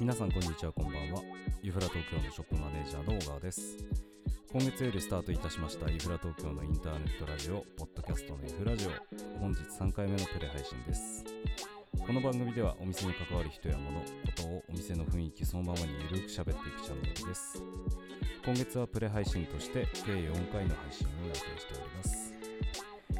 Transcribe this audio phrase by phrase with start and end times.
[0.00, 1.22] 皆さんこんにちはこんばんは。
[1.62, 3.76] ユフラ東京のショップマネージャーの小川です。
[4.50, 9.38] 今月よりスタートいたしましたユフラ東京のインターネットラジオポッドキャストのユフラジオ。
[9.38, 11.22] 本日3回目のプレ配信です。
[12.06, 17.62] この番組ではお店に関わる人や物ことをお店の雰囲気そのままにゆるく喋っていくチャンネルです。
[18.42, 22.32] 今月はプレ配信として計4回の配信を予定しております。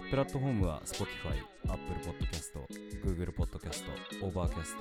[0.09, 1.37] プラットフォームは Spotify、
[1.69, 2.28] Apple Podcast、
[3.19, 3.83] Google Podcast、
[4.23, 4.77] Overcast、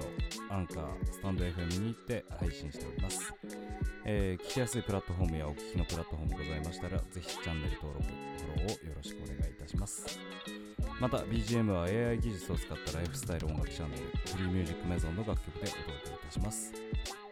[0.51, 3.33] アンカー、スタンド FM にて配信しております、
[4.05, 10.19] えー聞きやすいプラットフォームやお聞きのプラットフォームございましたらぜひチャンネル登録、フォローをよろしくお願いいたします。
[10.99, 17.26] また BGM は AI 技術を使ったライフスタイル音楽チャンネルフリーミュージックメゾンの楽曲でお届けいたします。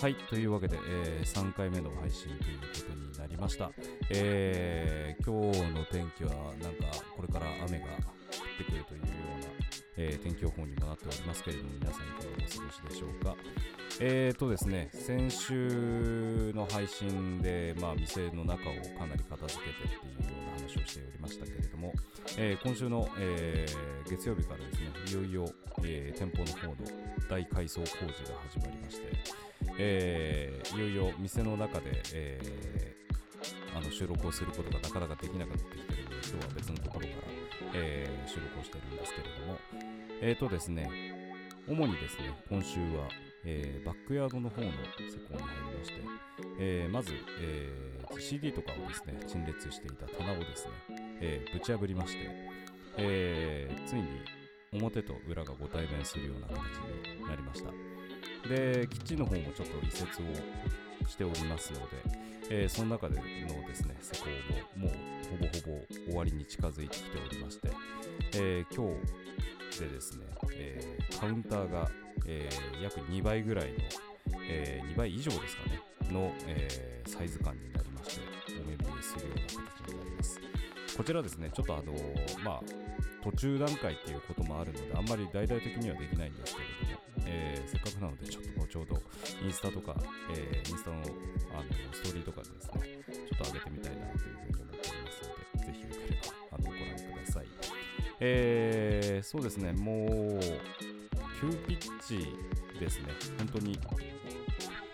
[0.00, 3.70] はい、というわけで、えー3回目の配信ということになりました。
[4.10, 6.30] えー今日の天気は
[6.62, 7.92] なんかこれから雨が降っ
[8.58, 9.06] てくるというよ
[9.38, 9.46] うな、
[9.96, 13.34] えー天気予報にもなっておりますけれども、皆さんいかがお過ごしでしょうか。
[14.00, 21.92] えーとですね、先週の配信で、まあ、店の中をかなり片付けてっていうような話をしておりましたけれども、
[22.36, 25.52] えー今週の、えー月曜日からですね、いよいよ、
[25.82, 26.76] えー店舗の方の
[27.28, 29.12] 大改装工事が始まりまして、
[29.78, 32.98] えーいよいよ店の中で、えー
[33.76, 37.10] あの収録をすることがなかなかできなくなってきているので、今日は別のところから、
[37.74, 39.58] えー収録をしているんですけれども、
[40.20, 40.90] えーとですね、
[41.68, 43.08] 主にですね、今週は、
[43.44, 44.68] えーバックヤードの方の
[44.98, 45.94] 施工に入りまして、
[46.58, 50.72] えーまず、えー CD とかをですね、陳列していた棚をですね、
[51.20, 52.18] えーぶち破りまして、
[52.96, 54.06] えーついに
[54.72, 57.70] 表と裏がご対面するような形になりました。
[58.48, 61.84] で、キッチンの方もちょっと移設をしておりますので、
[62.50, 63.22] えーその中での
[63.66, 64.26] ですね、施工
[64.80, 64.96] ももう
[65.30, 67.70] ほぼほぼ終わりに近づいてきておりまして、
[68.34, 68.94] えー今
[69.70, 71.90] 日でですね、えーカウンターが、
[72.26, 72.48] え
[72.82, 73.74] 約2倍ぐらいの、
[74.48, 75.80] え2倍以上ですかね、
[76.10, 78.26] の、えサイズ感になりまして、
[78.60, 80.40] お目見えするような形になります。
[80.96, 81.92] こちらですね、ちょっとあの
[82.42, 82.60] まあ、
[83.22, 86.97] 途中段階っていうこともあるので、あんまり大々的にはできないんですけれども、
[87.30, 89.02] えーせっかくなので、ちょっと後ほど、
[89.44, 89.94] インスタとか、
[90.34, 91.04] えーインスタのあの
[91.92, 97.46] ストーリーとかでですね、ちょっと上げてみたいなというふうに思っておりますので、ぜひよければあのご覧ください。
[98.20, 100.40] えーそうですね、もう、
[101.40, 102.34] 急ピッチ
[102.80, 103.78] ですね、本当に、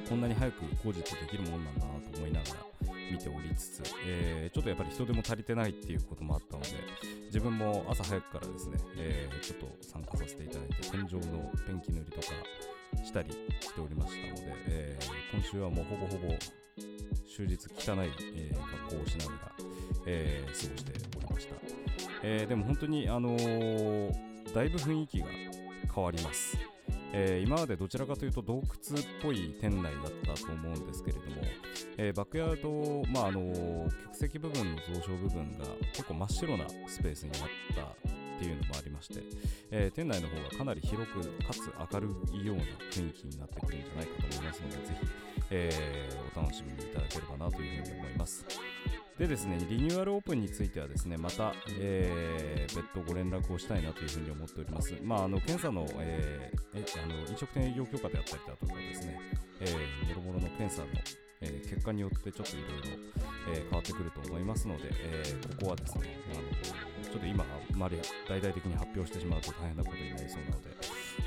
[0.09, 2.57] こんなに早く工事ってできるもんなんだなと思いながら
[3.11, 6.69] 見ておりつつ、えーちょっとやっぱり人手も足りてないっていうこともあったので、
[7.35, 12.27] 自分も朝早くからですね、えーちょっと参加させていただいて、天井のペンキ塗りとか
[13.03, 16.29] したりしておりましたので、えー今週はもうほぼほぼ
[17.27, 19.53] 終日汚い、えー格好をしながら、
[20.07, 21.55] え過ごしておりました。
[22.23, 23.37] えでも本当に、あの
[24.55, 25.27] だいぶ雰囲気が
[25.93, 26.57] 変わります。
[27.17, 28.65] えー今までどちらかというと洞窟っ
[29.23, 30.01] ぽい店内だ
[30.33, 31.43] ったと思うんですけれども、
[31.97, 37.41] えーバックヤード、まああの客席部分の増床部分が結構真っ白なスペースになっ
[37.77, 37.87] たっ
[38.41, 39.23] ていうのもありまして、
[39.71, 41.61] えー店内の方がかなり広くかつ
[41.93, 45.07] 明るいような雰囲気になってくるんじゃないかと思いますので、ぜひ、
[45.51, 48.45] えお楽しみにいただければなというふうに思います。
[49.19, 54.93] でですね、リニューアルオープンについてはですね、また、えー別途ご連絡をしたいなというふうに思っております。
[55.03, 59.21] まあ、あの、検査の、えーえあの飲食店営業許可であったりだとかですね、
[59.61, 60.89] えー、もろもろの検査の、
[61.43, 62.89] えー結果によってちょっといろいろ
[63.55, 66.43] え変わってくると思いますので、えーここはですね、あの
[67.05, 67.47] ちょっと今、あ
[67.77, 67.97] まり
[68.29, 70.71] 大々的に発表してしまうと大変なことになりそうなので、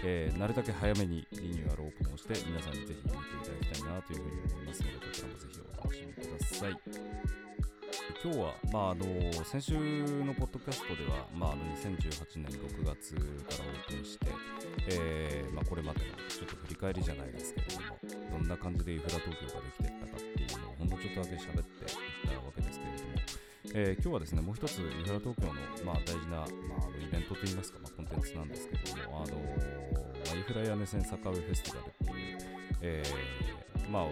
[0.03, 3.11] えーなるだけ早めにリニューアルオープンをして、皆さんにぜひ見てい
[3.47, 7.56] ただきたいなというふうに思いますので、こちらもぜひお楽しみください。
[8.23, 9.05] 今日は、まあ、あの
[9.43, 14.27] 先週のポッドキャストでは、まあ、あの2018年6月からオープンして、
[14.89, 23.09] えーまあ、これまでのちょっと振り返りじゃないですけれども、どんな感じでイフラ東京ができていったかっていうのを、ほんのちょっとだけ喋っていったわけですけれども、
[23.75, 26.43] えー今日はですね、もう一つ、イフラ東京の、まあ、大事な、ま
[26.79, 32.37] あ、あのイベントといいますか、まあ、コンテンツなんですけれども、あのまあイフラ屋根線坂上フェスティバルっていう、
[32.81, 34.03] えーまあ、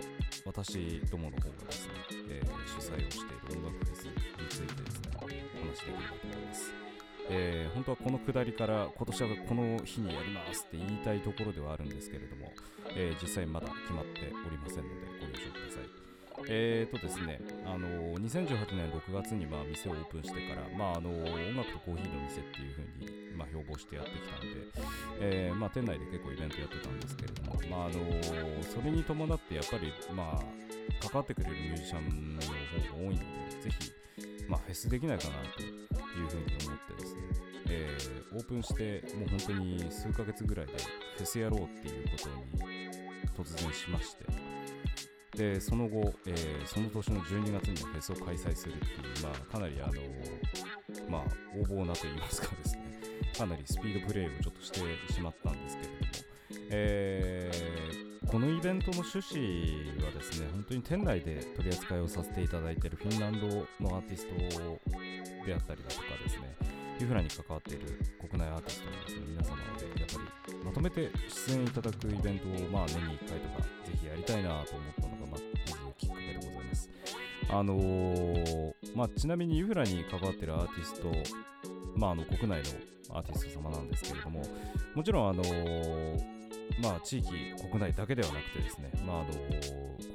[0.45, 1.94] 私どもの方がですね、
[2.29, 4.13] えー主催をしている音楽フェスに
[4.49, 6.73] ついてですね、話していければと思います。
[7.29, 12.51] えー本当はこのくだりから今年はこの日にやりますって言いたいところではあるんですけれども、
[12.95, 15.84] えー実際まだ決まっておりませんのでご了承くだ
[16.47, 24.47] えーとですね、あのー、2018年6月にまあ店をオープンしてから、まああのー、音楽とコーヒーの店っていう風にまあ標榜してやってきたんで、
[25.21, 30.65] えー、まあ店内で結構イベントやってたんですけれども、まああのー、それに伴ってやっぱりまあ
[31.01, 32.55] 関わってくれるミュージシャンの方が
[32.95, 33.19] 多いので、
[33.61, 33.91] ぜひ、
[34.47, 35.87] まあ、フェスできないかなという
[36.27, 37.21] 風に思ってですね、
[37.67, 40.73] えー、オープンしてもう本当に数ヶ月ぐらいで
[41.17, 42.75] フェスやろうっていうことに
[43.35, 44.25] 突然しまして、
[45.35, 49.93] でその後、えー、その年の12月にフェスを開催するっていう、まあ、かなりあの
[51.09, 51.21] まあ
[51.57, 52.85] 横暴なと言いますかですね。
[53.37, 56.11] かなりスピードプレイをちょっとしてしまったんですけれども、
[56.69, 63.47] えー、このイベントの趣旨はですね本当に店内で取り扱いをさせていただいているフィンランド
[63.81, 64.35] のアーティスト
[65.45, 66.55] であったりだとかですね
[66.99, 67.99] ユフラに関わっている
[68.29, 71.11] 国内アーティストの皆様でやっぱりまとめて
[71.47, 75.04] 出演いただくイベントをまあ年に1回とかぜひやりたいなと思った
[77.49, 81.11] あのー、まあ、ちなみにユフラに関わっているアーティスト、
[81.95, 82.61] まあ、あの国内
[83.09, 84.41] のアーティスト様なんですけれども
[84.93, 86.35] もちろんあのー
[86.81, 87.29] まあ、地域、
[87.71, 89.31] 国内だけではなくてですね、まあ、あの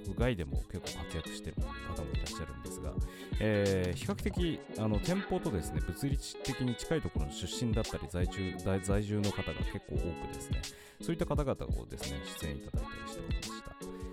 [0.05, 2.93] 国外でも結構活躍している方もいらっしゃるんですが、
[3.41, 10.61] えー、比較的あの店舗とですね物理的に近いところの出身だったり在住在住の方が結構多くですね
[11.00, 14.10] そういった方々をですね出演いただいたりしておりました。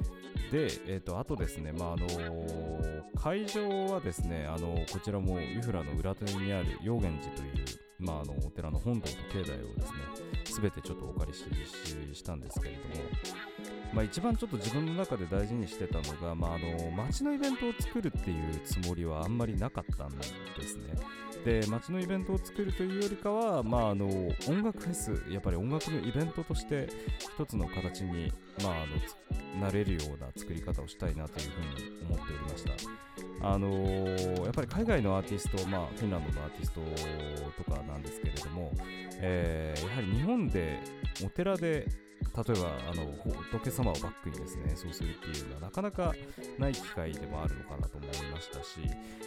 [0.52, 7.66] で、えーと、あとですね、まああのー、会場はですね、あのー、こちらも湯浦の裏手にある陽源寺という、
[8.00, 12.96] まあ、あのお寺の本堂と境内をですね全てちょっとお借りし実施したんですけれども、
[13.94, 20.24] まあ、一番ちょっと自分の中で大事にしてたのが、まあ、あの街のイベントを作るっていうつもりはあんまりなかったんで
[20.64, 20.94] すね。
[21.44, 24.08] で街のイベントを作るというよりかは、まあ、あの
[24.48, 26.90] 音楽フェスやっぱり音楽のイベントとして
[27.20, 28.32] 一つの形に、
[28.64, 28.86] まあ、あ
[29.60, 32.72] のなれるような作り方をしたいなというふうに思っておりました。
[33.42, 36.82] あのー、やっぱり海外のアーティスト、まあ、フィンランドのアーティスト
[37.64, 38.72] とかなんですけれども、
[39.20, 40.80] えー、やはり日本で
[41.24, 41.88] お寺で
[42.36, 43.06] 例えばあの
[43.52, 46.14] 仏様をバックにですねそうするっていうのはなかなか
[46.58, 48.80] ない機会でもあるのかなと思いましたし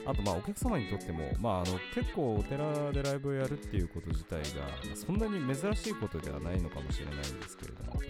[0.06, 8.00] あとまあお客様にとっても、まあ、あの結構お寺でライブをやるっていうこと自体が、そんなに珍しいことではないのかもしれないんですけれども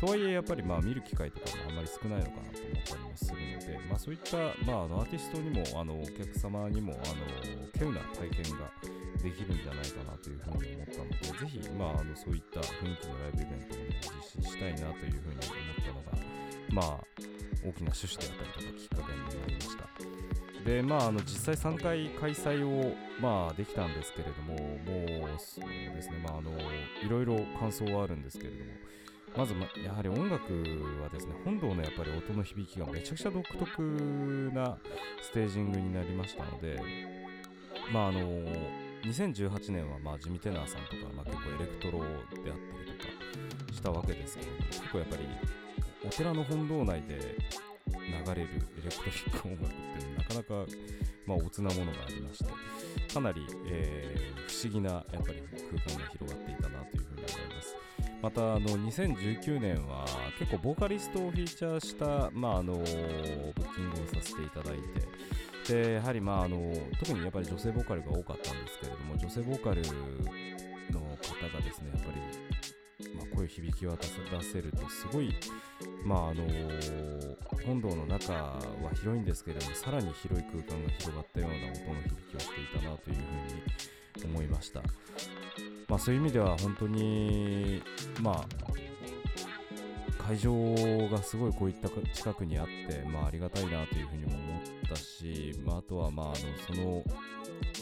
[0.00, 4.36] とはいえやっぱりまあ見る機会とかもあんまり少ないのかなと思ったりもするので、まあ、そういった、
[4.66, 7.24] まあ、あのアーティストにもあのお客様にもあの
[7.74, 8.70] 稀有な体験が
[9.22, 13.78] できるんじゃないかなというふうに思ったので、ぜひ、まあ、あのそういった雰囲気のライブイベントを、
[14.34, 15.44] 実施したいなというふうに思っ
[15.80, 16.18] たのが、
[16.70, 17.04] まあ、
[17.64, 19.84] 大きな趣旨であったりとかきっかけになりました。
[20.64, 26.50] で、まあ、あの実際3回開催を、まあ、できたんですけれども、もうそうですね、まあ、あの
[27.02, 28.72] いろいろ感想はあるんですけれども、
[29.36, 30.52] まず、ま、やはり音楽
[31.02, 33.82] はですね、本堂のやっぱり音の響きがめちゃくちゃ独特
[34.54, 34.76] な
[35.22, 36.80] ステージングになりましたので、
[37.92, 38.20] まああの
[39.04, 45.28] 2018年はまあジミ・テナーさんとか、まあ、結構エレクトロであったりとかしたわけですけど結構やっぱり
[46.06, 47.36] お寺の本堂内で
[47.88, 48.48] 流れる
[48.78, 50.72] エレクトリック音楽っていうのはなかなか、
[51.26, 56.68] まあ、おつなものがありましてかなり、えー、不思議なやっぱり空間が広がっていた
[58.24, 60.06] またあの2019年は
[60.38, 64.78] 結構ボーカリストをフィーチャーした、まあ、あのブッキングをさせていただい
[65.66, 69.82] てでやはり、まあ、あの特にやっぱり女性ボーカルが多かったんですけれども女性ボーカル
[70.90, 72.12] の方がですねやっぱ
[73.10, 75.34] り、まあ、声響き渡出せるとすごい、
[76.02, 76.44] まああの
[77.66, 78.58] 本堂の中は
[78.94, 83.16] 広いんですけれどもさらに広い空間が広がったような音の響きをしていたなという
[84.16, 84.80] ふうに思いました。
[85.88, 87.82] まあ、そういう意味では本当に、
[88.20, 90.54] まあ、会場
[91.10, 96.34] がすごいこういった近くにあって、まあ、ありがたいなというふうにも思ったし、まあ、あとは、まあ、あの
[96.66, 97.04] その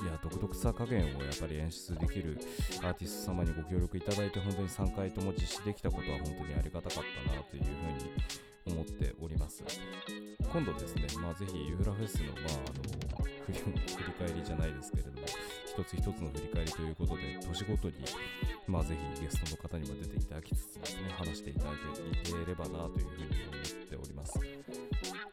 [0.03, 2.39] いや独特さ加減をやっぱり演出できる
[2.83, 9.63] アーティスト様にご協力いただいて本当に3回とも実施できたことは本当にありがたかったなというふうに思っております
[10.53, 13.59] 今度ですね、まあ、ぜひユーラフェスの,、まあ、あの振り
[14.19, 15.19] 返りじゃないですけれども
[15.67, 17.95] 一つ一つの振り返りということで年ごとに
[18.69, 21.75] まあ、ぜひゲストの方にも出ていただきつつですね、話していただい
[22.23, 24.41] ていければなというふうに思っております。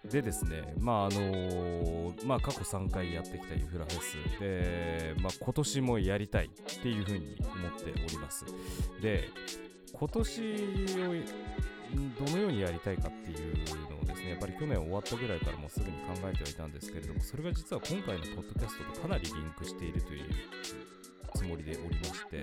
[0.09, 8.45] でですね、まああの、まあ、過去3回やってきたユフラフェスで、まあ、今年もやりたいっていうふうに思っております。
[9.01, 9.29] で、
[9.93, 11.15] 今年を
[12.79, 20.25] りたいかっていうのをですね、やっぱり去年終わったぐらいからもうすぐに考えてはいたんですけれども、それが実は今回のポッドキャストとかなりリンクしているという
[21.36, 22.41] つもりでおりまして、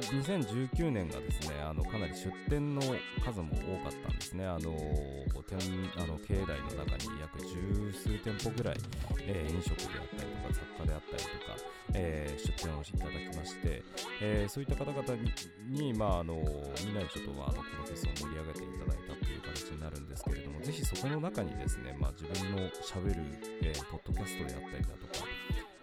[0.00, 2.82] 2019年がですねあのかなり出店の
[3.24, 4.46] 数も多かったんですね。
[4.46, 4.72] あの
[5.48, 5.56] 店
[5.96, 8.76] あの境内の中に約十数店舗ぐらい、
[9.26, 11.56] えー、飲食であったりとか雑貨であったりとか、
[11.94, 13.82] えー、出店をしていただきまして、
[14.20, 15.02] えー、そういった方々
[15.70, 16.34] に、まあ、あの
[16.84, 23.22] みんなでちょっと、まあ、あのこのフェスを盛り上げていただいたという形になるんですけれどもぜひそこの中にですね、まあ、自分のしゃべる、
[23.62, 25.27] えー、ポッドキャストであったりだとか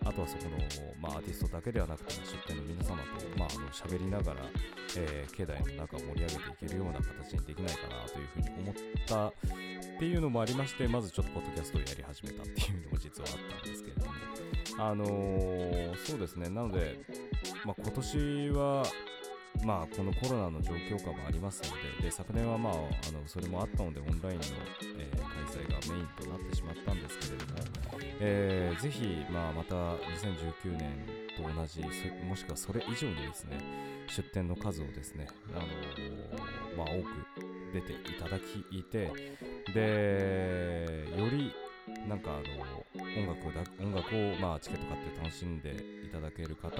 [0.06, 0.58] あとはそこの、
[1.02, 4.42] まあ、アーティストだけではなくて出店の皆様と、まあ、あの喋りながら、
[4.98, 8.76] えー、境内の中を盛り上げていけるような形にできないかなというふうに思っ
[9.08, 9.34] たっ
[10.00, 14.12] ていうのもありましてまずちょっとポッドキャストをやり始めたっていうのも実はあったんですけれども
[14.78, 16.50] あのー、そうですね。
[16.50, 17.00] なので、
[17.64, 18.84] まあ、今年は
[19.64, 24.44] まあ、このコロナの状況下もありますのでで昨年は、まあ、あのそれもあったのでオンラインの、
[25.00, 27.60] えー、開催がメインとなってしまったんですけれども、
[28.20, 31.06] えー、ぜひ、まあ、また2019年
[31.38, 31.82] と同じ
[32.28, 33.60] もしくはそれ以上にですね
[34.08, 39.12] 出店の数をですね、あのー、まあ、多く出ていただきいて
[39.74, 41.52] でより
[42.08, 42.42] なんかあの
[43.20, 46.72] 音楽だ音楽を、まあ、チケット買って楽しんでいただける方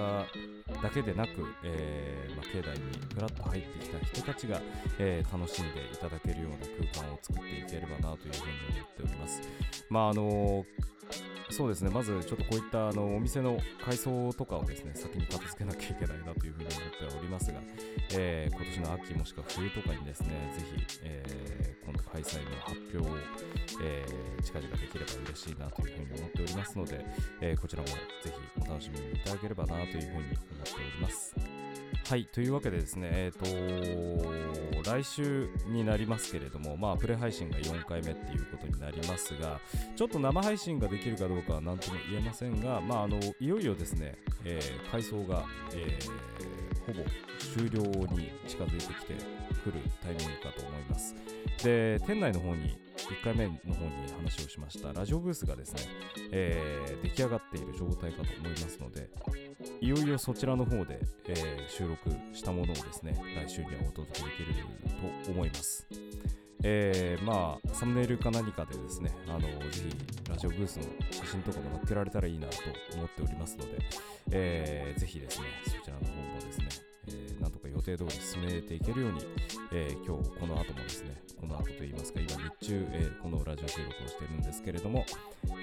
[0.82, 1.30] だけでなく、
[1.64, 4.60] えーまあ、境内にふらっと入ってきた人たちが、
[4.98, 6.58] えー、楽しんでいただけるような
[6.92, 9.42] 空間を作っていければなというふうに思っております。
[9.90, 10.64] まああの
[11.50, 17.60] そうですねまずちょっとこういったあのお店の改装とかをですね先に片付けなきゃいけないなというふうに思ってはおりますが、
[18.14, 23.16] えー、今年の秋もしくは冬とかにですねぜひ、えー、この開催の発表を
[23.82, 27.04] えー、近々できれば嬉しいなというふうに思っておりますので、
[27.40, 27.94] え、こちらもぜ
[28.24, 31.55] ひお楽しみにいただければなというふうに思っております。
[32.08, 39.58] はい、というわけでですね、えっ、ー、と、来週になりますけれども、まあ、プレ配信が4回目っていうことになりますが、
[39.96, 47.04] ちょっと生配信ができるかどうかは何とも言えませんが、まあ、あの、いよいよですね、えー、改装が、えー、ほぼ
[47.56, 47.80] 終了
[48.14, 49.14] に近づいてきて
[49.64, 51.12] くるタイミングかと思います。
[51.64, 55.80] で、店内の方に1回目の方に話をしましたラジオブースがですね、
[56.32, 59.08] えー、出来上がっている状態かと思いますので、
[59.80, 61.95] いよいよそちらの方で、えー、収録
[62.32, 64.64] したものをですね、来週にはお届けできる
[65.24, 65.86] と思います。
[66.62, 72.56] えー、まあ、サムネイルか何かでですね、あの、ぜひ、ラジオブースの写真とかも載っけられたらいいなと
[72.94, 73.78] 思っておりますので、
[74.32, 76.66] えー、ぜひですね、そちらの方もですね、
[77.08, 79.20] えー、なんとか予定通り進めていけるように、
[79.72, 85.04] えー、今日この後もですね、この後といいますか、今日中、えー、このラジオ収録をしているんですけれども、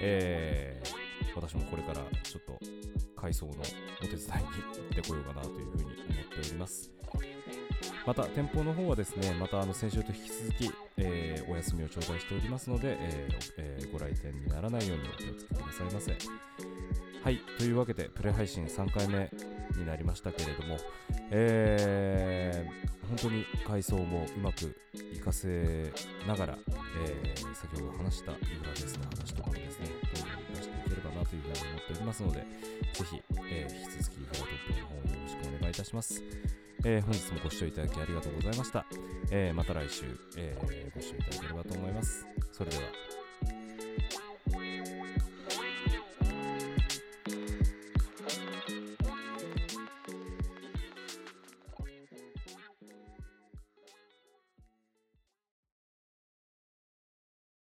[0.00, 1.03] えー、
[1.34, 2.58] 私もこれからちょっと
[3.16, 3.54] 改装のお
[4.02, 4.40] 手伝いに行
[4.92, 6.00] ってこようかなというふうに思って
[6.38, 6.90] おります。
[8.06, 16.16] また店舗の方はですね、またあの先週と引き続き、えー、お休みを頂戴しておりますので、えーえー、ご来店にならないようにお気をつけくださいませ。
[17.24, 19.30] はい、というわけで、プレ配信3回目
[19.78, 20.76] になりましたけれども、
[21.30, 24.76] えー、本当に改装もうまく
[25.10, 25.90] いかせ
[26.26, 29.86] ながら、えー、先ほど話したイグラベースの話とかもですね、
[31.42, 32.44] というふうに思っておりますので、ぜ
[33.04, 36.22] ひ、えー、引き続きフラトップの方よろしくお願いいたします。
[36.84, 38.86] えー、本日もご視聴いただきありがとうございました。
[39.30, 40.04] えー、また来週、
[40.36, 42.26] えー、ご視聴いただければと思います。
[42.52, 43.23] それでは。